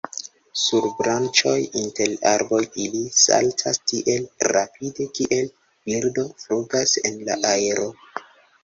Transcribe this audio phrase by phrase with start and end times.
[0.59, 7.25] Sur branĉoj inter arboj ili saltas tiel rapide kiel birdo flugas en
[7.57, 7.89] aero.